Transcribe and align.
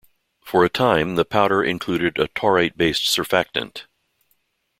For 0.43 0.65
a 0.65 0.69
time 0.69 1.13
the 1.13 1.23
powder 1.23 1.63
included 1.63 2.17
a 2.17 2.27
taurate-based 2.29 3.03
surfactant. 3.03 3.83